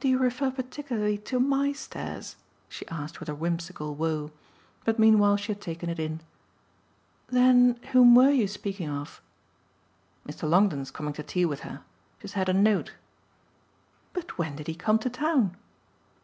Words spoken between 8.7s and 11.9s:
of?" "Mr. Longdon's coming to tea with her.